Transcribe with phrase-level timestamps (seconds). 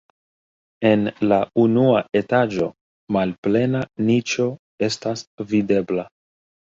[0.91, 2.69] En la unua etaĝo
[3.17, 4.49] malplena niĉo
[4.89, 6.09] estas videbla.